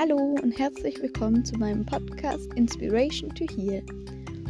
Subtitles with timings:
[0.00, 3.82] Hallo und herzlich willkommen zu meinem Podcast Inspiration to Heal.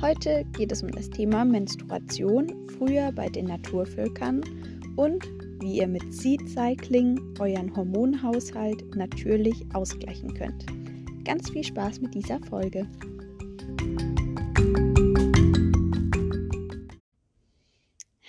[0.03, 4.43] Heute geht es um das Thema Menstruation, früher bei den Naturvölkern
[4.97, 5.27] und
[5.61, 10.67] wie ihr mit Seed Cycling euren Hormonhaushalt natürlich ausgleichen könnt.
[11.25, 12.87] Ganz viel Spaß mit dieser Folge.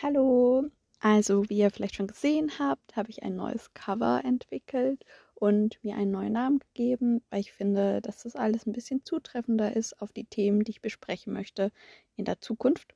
[0.02, 0.70] Hallo,
[1.02, 5.04] also wie ihr vielleicht schon gesehen habt, habe ich ein neues Cover entwickelt
[5.40, 9.76] und mir einen neuen Namen gegeben, weil ich finde, dass das alles ein bisschen zutreffender
[9.76, 11.72] ist auf die Themen, die ich besprechen möchte
[12.18, 12.94] in der Zukunft.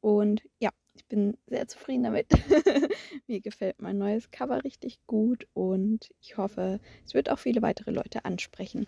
[0.00, 2.28] Und ja, ich bin sehr zufrieden damit.
[3.26, 7.90] mir gefällt mein neues Cover richtig gut und ich hoffe, es wird auch viele weitere
[7.90, 8.86] Leute ansprechen.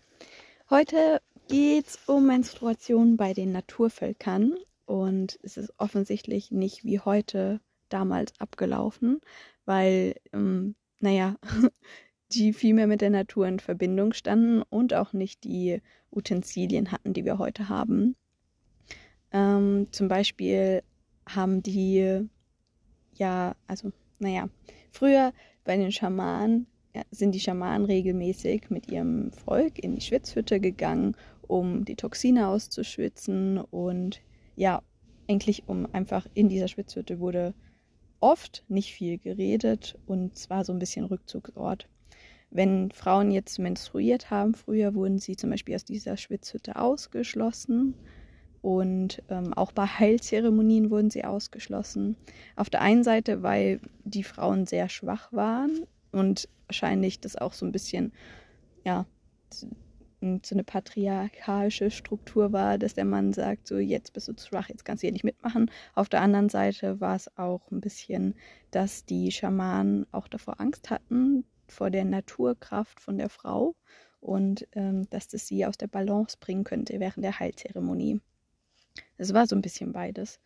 [0.70, 4.55] Heute geht es um Menstruation bei den Naturvölkern
[4.86, 9.20] und es ist offensichtlich nicht wie heute damals abgelaufen,
[9.64, 11.36] weil, ähm, naja,
[12.33, 17.12] die viel mehr mit der Natur in Verbindung standen und auch nicht die Utensilien hatten,
[17.12, 18.17] die wir heute haben.
[19.33, 20.83] Ähm, zum Beispiel
[21.28, 22.28] haben die,
[23.15, 24.48] ja, also, naja,
[24.91, 25.33] früher
[25.65, 31.15] bei den Schamanen ja, sind die Schamanen regelmäßig mit ihrem Volk in die Schwitzhütte gegangen,
[31.47, 34.22] um die Toxine auszuschwitzen und
[34.56, 34.83] ja,
[35.28, 37.55] eigentlich um einfach in dieser Schwitzhütte wurde
[38.20, 41.89] oft nicht viel geredet und zwar so ein bisschen Rückzugsort.
[42.50, 47.94] Wenn Frauen jetzt menstruiert haben, früher wurden sie zum Beispiel aus dieser Schwitzhütte ausgeschlossen
[48.62, 52.16] und ähm, auch bei Heilzeremonien wurden sie ausgeschlossen.
[52.56, 57.64] Auf der einen Seite, weil die Frauen sehr schwach waren und wahrscheinlich das auch so
[57.64, 58.12] ein bisschen,
[58.84, 59.06] ja,
[59.50, 59.69] so
[60.50, 64.84] eine patriarchalische Struktur war, dass der Mann sagt, so jetzt bist du zu schwach, jetzt
[64.84, 65.70] kannst du hier nicht mitmachen.
[65.94, 68.34] Auf der anderen Seite war es auch ein bisschen,
[68.70, 73.75] dass die Schamanen auch davor Angst hatten, vor der Naturkraft von der Frau
[74.20, 78.21] und ähm, dass das sie aus der Balance bringen könnte während der Heilzeremonie.
[79.19, 80.41] Es war so ein bisschen beides.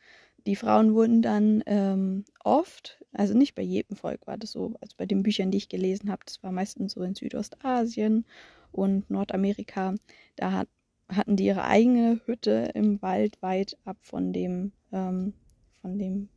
[0.47, 4.95] Die Frauen wurden dann ähm, oft, also nicht bei jedem Volk war das so, also
[4.97, 8.25] bei den Büchern, die ich gelesen habe, das war meistens so in Südostasien
[8.73, 9.95] und Nordamerika,
[10.37, 10.69] da hat,
[11.09, 15.35] hatten die ihre eigene Hütte im Wald weit ab von dem, ähm,
[15.83, 16.29] von dem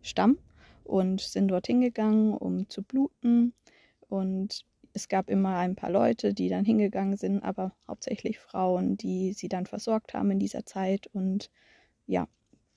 [0.00, 0.38] Stamm
[0.84, 3.52] und sind dorthin gegangen, um zu bluten
[4.12, 9.32] und es gab immer ein paar Leute, die dann hingegangen sind, aber hauptsächlich Frauen, die
[9.32, 11.06] sie dann versorgt haben in dieser Zeit.
[11.14, 11.50] Und
[12.06, 12.28] ja,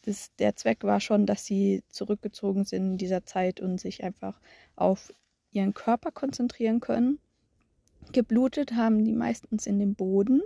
[0.06, 4.40] das, der Zweck war schon, dass sie zurückgezogen sind in dieser Zeit und sich einfach
[4.78, 5.14] auf
[5.52, 7.20] ihren Körper konzentrieren können.
[8.14, 10.42] Geblutet haben die meistens in den Boden,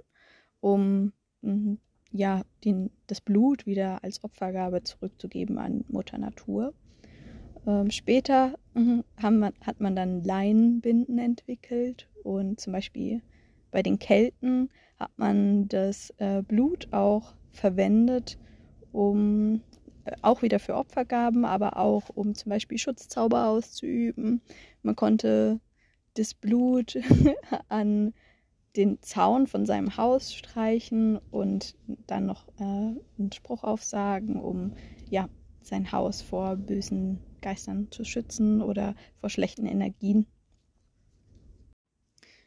[0.59, 1.77] um mhm,
[2.11, 6.73] ja, den, das Blut wieder als Opfergabe zurückzugeben an Mutter Natur.
[7.69, 13.21] Ähm, später mh, man, hat man dann Leinenbinden entwickelt und zum Beispiel
[13.69, 18.39] bei den Kelten hat man das äh, Blut auch verwendet,
[18.91, 19.61] um
[20.05, 24.41] äh, auch wieder für Opfergaben, aber auch um zum Beispiel Schutzzauber auszuüben.
[24.81, 25.59] Man konnte
[26.15, 26.97] das Blut
[27.69, 28.15] an
[28.75, 31.75] den Zaun von seinem Haus streichen und
[32.07, 34.73] dann noch äh, einen Spruch aufsagen, um
[35.11, 35.29] ja
[35.61, 40.25] sein Haus vor bösen Geistern zu schützen oder vor schlechten Energien.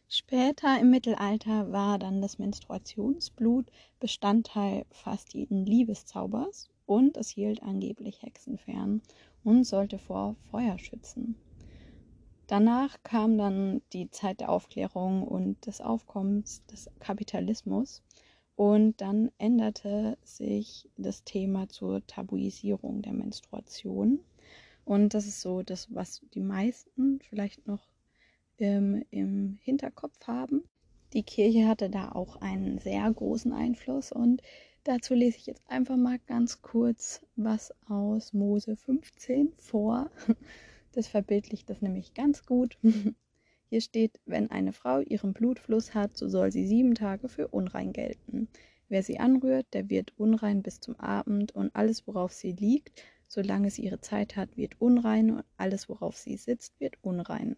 [0.08, 8.20] Später im Mittelalter war dann das Menstruationsblut Bestandteil fast jeden Liebeszaubers und es hielt angeblich
[8.20, 9.00] Hexen fern
[9.42, 11.36] und sollte vor Feuer schützen.
[12.46, 18.02] Danach kam dann die Zeit der Aufklärung und des Aufkommens des Kapitalismus
[18.56, 24.20] und dann änderte sich das Thema zur Tabuisierung der Menstruation
[24.84, 27.86] und das ist so das, was die meisten vielleicht noch
[28.58, 30.64] ähm, im Hinterkopf haben.
[31.12, 34.42] Die Kirche hatte da auch einen sehr großen Einfluss und
[34.84, 40.10] dazu lese ich jetzt einfach mal ganz kurz was aus Mose 15 vor.
[40.94, 42.76] Das verbildlicht das nämlich ganz gut.
[43.70, 47.94] Hier steht, wenn eine Frau ihren Blutfluss hat, so soll sie sieben Tage für unrein
[47.94, 48.48] gelten.
[48.90, 53.02] Wer sie anrührt, der wird unrein bis zum Abend und alles, worauf sie liegt,
[53.34, 57.56] Solange sie ihre Zeit hat, wird unrein und alles, worauf sie sitzt, wird unrein.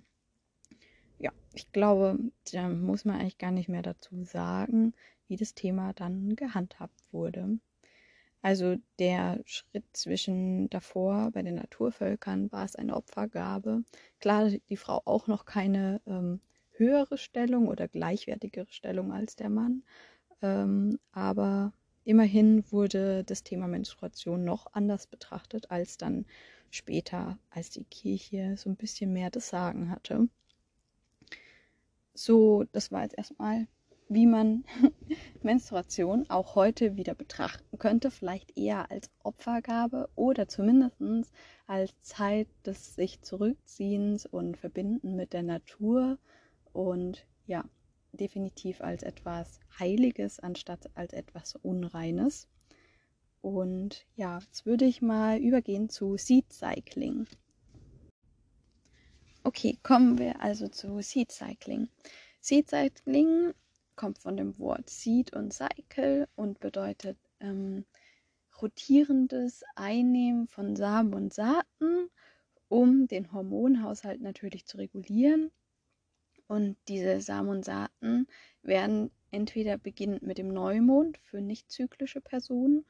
[1.19, 2.17] Ja, ich glaube,
[2.53, 4.95] da muss man eigentlich gar nicht mehr dazu sagen,
[5.27, 7.59] wie das Thema dann gehandhabt wurde.
[8.41, 13.83] Also der Schritt zwischen davor bei den Naturvölkern war es eine Opfergabe.
[14.21, 19.83] Klar, die Frau auch noch keine ähm, höhere Stellung oder gleichwertigere Stellung als der Mann,
[20.41, 21.73] ähm, aber
[22.05, 26.27] Immerhin wurde das Thema Menstruation noch anders betrachtet als dann
[26.71, 30.29] später, als die Kirche so ein bisschen mehr das Sagen hatte.
[32.15, 33.67] So, das war jetzt erstmal
[34.09, 34.65] wie man
[35.43, 41.33] Menstruation auch heute wieder betrachten könnte, vielleicht eher als Opfergabe oder zumindest
[41.67, 46.19] als Zeit des sich Zurückziehens und Verbinden mit der Natur
[46.73, 47.65] und ja,
[48.15, 52.49] definitiv als etwas Heiliges anstatt als etwas Unreines.
[53.43, 57.27] Und ja, jetzt würde ich mal übergehen zu Seed Cycling.
[59.43, 61.89] Okay, kommen wir also zu Seed Cycling.
[62.41, 63.53] Seed Cycling
[63.97, 67.85] kommt von dem Wort Seed und Cycle und bedeutet ähm,
[68.61, 72.09] rotierendes Einnehmen von Samen und Saaten,
[72.69, 75.51] um den Hormonhaushalt natürlich zu regulieren.
[76.47, 78.27] Und diese Samen und Saaten
[78.63, 82.85] werden entweder beginnend mit dem Neumond für nicht zyklische Personen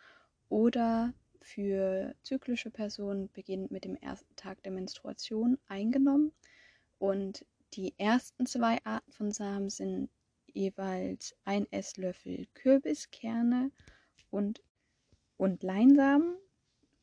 [0.48, 6.32] oder für zyklische Personen beginnend mit dem ersten Tag der Menstruation eingenommen.
[6.98, 10.10] Und die ersten zwei Arten von Samen sind
[10.52, 13.70] jeweils ein Esslöffel Kürbiskerne
[14.30, 14.62] und,
[15.36, 16.36] und Leinsamen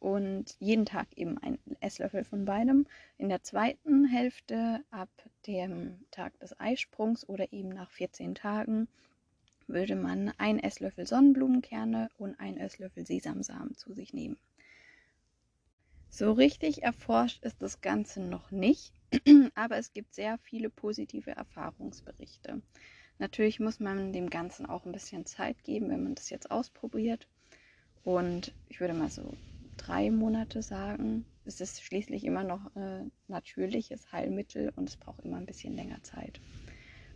[0.01, 2.87] und jeden Tag eben ein Esslöffel von beidem.
[3.19, 5.09] In der zweiten Hälfte ab
[5.45, 8.87] dem Tag des Eisprungs oder eben nach 14 Tagen
[9.67, 14.37] würde man ein Esslöffel Sonnenblumenkerne und ein Esslöffel Sesamsamen zu sich nehmen.
[16.09, 18.93] So richtig erforscht ist das Ganze noch nicht,
[19.55, 22.63] aber es gibt sehr viele positive Erfahrungsberichte.
[23.19, 27.27] Natürlich muss man dem Ganzen auch ein bisschen Zeit geben, wenn man das jetzt ausprobiert.
[28.03, 29.35] Und ich würde mal so
[29.77, 31.25] drei Monate sagen.
[31.45, 36.01] Es ist schließlich immer noch äh, natürliches Heilmittel und es braucht immer ein bisschen länger
[36.03, 36.39] Zeit.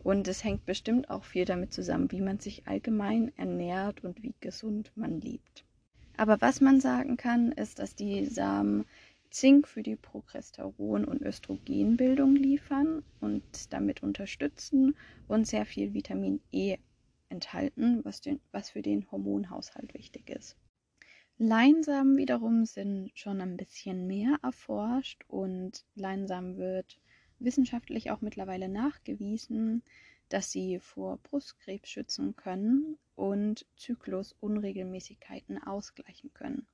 [0.03, 4.35] Und es hängt bestimmt auch viel damit zusammen, wie man sich allgemein ernährt und wie
[4.39, 5.65] gesund man lebt.
[6.17, 8.85] Aber was man sagen kann, ist, dass die Samen
[9.31, 13.43] Zink für die Progesteron- und Östrogenbildung liefern und
[13.73, 14.95] damit unterstützen
[15.27, 16.77] und sehr viel Vitamin E
[17.29, 20.55] enthalten, was, den, was für den Hormonhaushalt wichtig ist.
[21.37, 26.97] Leinsamen wiederum sind schon ein bisschen mehr erforscht und Leinsamen wird
[27.39, 29.83] wissenschaftlich auch mittlerweile nachgewiesen,
[30.29, 36.65] dass sie vor Brustkrebs schützen können und Zyklusunregelmäßigkeiten ausgleichen können.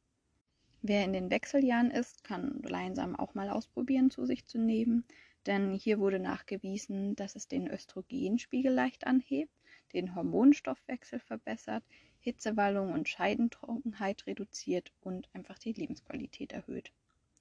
[0.83, 5.05] Wer in den Wechseljahren ist, kann Leinsamen auch mal ausprobieren, zu sich zu nehmen,
[5.47, 9.53] denn hier wurde nachgewiesen, dass es den Östrogenspiegel leicht anhebt,
[9.93, 11.83] den Hormonstoffwechsel verbessert,
[12.19, 16.91] Hitzewallung und Scheidentrockenheit reduziert und einfach die Lebensqualität erhöht.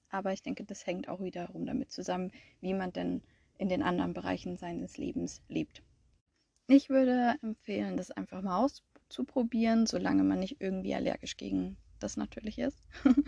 [0.09, 3.21] Aber ich denke, das hängt auch wiederum damit zusammen, wie man denn
[3.57, 5.83] in den anderen Bereichen seines Lebens lebt.
[6.67, 12.57] Ich würde empfehlen, das einfach mal auszuprobieren, solange man nicht irgendwie allergisch gegen das natürlich
[12.57, 12.81] ist.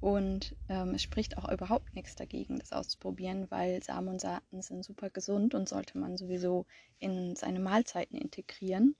[0.00, 4.84] Und ähm, es spricht auch überhaupt nichts dagegen, das auszuprobieren, weil Samen und Saaten sind
[4.84, 6.66] super gesund und sollte man sowieso
[7.00, 8.94] in seine Mahlzeiten integrieren.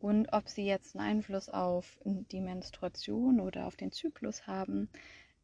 [0.00, 4.90] Und ob sie jetzt einen Einfluss auf die Menstruation oder auf den Zyklus haben,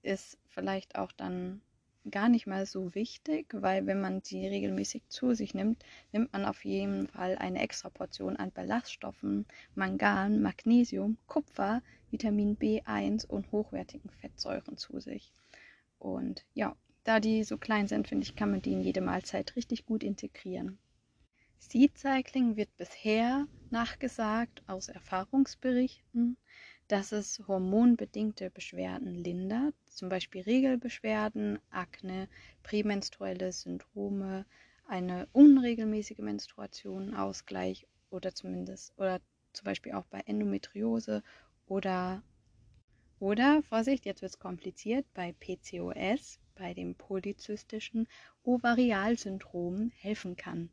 [0.02, 1.62] ist vielleicht auch dann
[2.10, 6.44] gar nicht mal so wichtig, weil wenn man sie regelmäßig zu sich nimmt, nimmt man
[6.44, 14.10] auf jeden Fall eine extra Portion an Ballaststoffen, Mangan, Magnesium, Kupfer, Vitamin B1 und hochwertigen
[14.10, 15.32] Fettsäuren zu sich.
[15.98, 16.74] Und ja,
[17.04, 20.02] da die so klein sind, finde ich, kann man die in jede Mahlzeit richtig gut
[20.02, 20.78] integrieren.
[21.58, 26.38] Seed Cycling wird bisher nachgesagt aus Erfahrungsberichten,
[26.90, 32.28] dass es hormonbedingte Beschwerden lindert, zum Beispiel Regelbeschwerden, Akne,
[32.64, 34.44] prämenstruelle Syndrome,
[34.88, 39.20] eine unregelmäßige Menstruation, Ausgleich oder zumindest oder
[39.52, 41.22] zum Beispiel auch bei Endometriose
[41.68, 42.24] oder
[43.20, 48.08] oder Vorsicht, jetzt wird es kompliziert, bei PCOS, bei dem polyzystischen
[48.42, 50.70] Ovarialsyndrom helfen kann.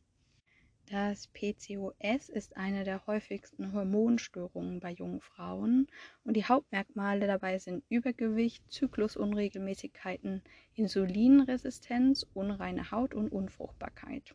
[0.89, 5.87] Das PCOS ist eine der häufigsten Hormonstörungen bei jungen Frauen
[6.23, 10.41] und die Hauptmerkmale dabei sind Übergewicht, Zyklusunregelmäßigkeiten,
[10.75, 14.33] Insulinresistenz, unreine Haut und Unfruchtbarkeit.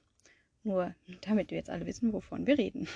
[0.63, 2.87] Nur damit wir jetzt alle wissen, wovon wir reden.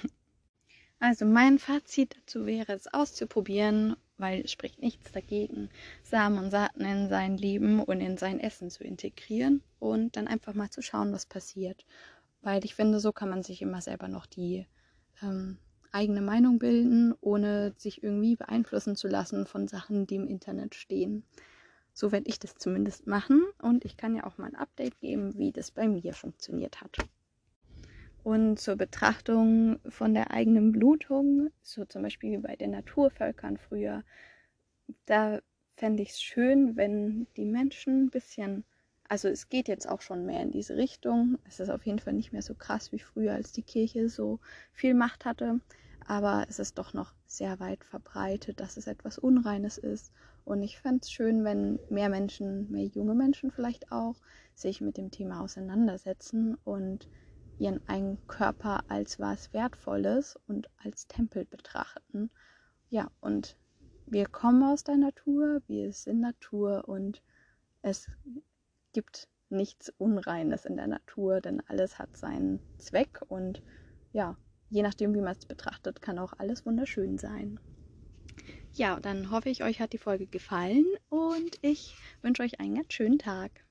[0.98, 5.68] Also mein Fazit dazu wäre es auszuprobieren, weil es spricht nichts dagegen,
[6.02, 10.54] Samen und Saaten in sein Leben und in sein Essen zu integrieren und dann einfach
[10.54, 11.84] mal zu schauen, was passiert
[12.46, 14.68] weil ich finde, so kann man sich immer selber noch die
[15.20, 15.58] ähm,
[15.90, 21.24] eigene Meinung bilden, ohne sich irgendwie beeinflussen zu lassen von Sachen, die im Internet stehen.
[21.92, 25.36] So werde ich das zumindest machen und ich kann ja auch mal ein Update geben,
[25.36, 26.96] wie das bei mir funktioniert hat.
[28.22, 34.04] Und zur Betrachtung von der eigenen Blutung, so zum Beispiel wie bei den Naturvölkern früher,
[35.06, 35.40] da
[35.74, 38.64] fände ich es schön, wenn die Menschen ein bisschen
[39.08, 41.38] also es geht jetzt auch schon mehr in diese Richtung.
[41.44, 44.40] Es ist auf jeden Fall nicht mehr so krass wie früher, als die Kirche so
[44.72, 45.60] viel Macht hatte.
[46.06, 50.12] Aber es ist doch noch sehr weit verbreitet, dass es etwas Unreines ist.
[50.44, 54.14] Und ich fände es schön, wenn mehr Menschen, mehr junge Menschen vielleicht auch,
[54.54, 57.08] sich mit dem Thema auseinandersetzen und
[57.58, 62.30] ihren eigenen Körper als was Wertvolles und als Tempel betrachten.
[62.90, 63.56] Ja, und
[64.06, 67.22] wir kommen aus der Natur, wir sind Natur und
[67.82, 68.08] es
[68.96, 73.62] gibt nichts Unreines in der Natur, denn alles hat seinen Zweck und
[74.12, 74.38] ja,
[74.70, 77.60] je nachdem, wie man es betrachtet, kann auch alles wunderschön sein.
[78.72, 82.94] Ja, dann hoffe ich, euch hat die Folge gefallen und ich wünsche euch einen ganz
[82.94, 83.65] schönen Tag.